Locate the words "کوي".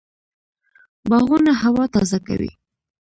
2.27-2.51